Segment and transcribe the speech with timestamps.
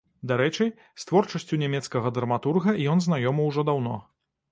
[0.29, 0.65] Дарэчы,
[1.01, 3.95] з творчасцю нямецкага драматурга ён знаёмы ўжо даўно.